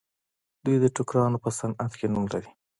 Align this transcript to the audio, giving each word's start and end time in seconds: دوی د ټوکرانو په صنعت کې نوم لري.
دوی 0.65 0.77
د 0.83 0.85
ټوکرانو 0.95 1.37
په 1.43 1.49
صنعت 1.59 1.91
کې 1.99 2.07
نوم 2.13 2.25
لري. 2.33 2.49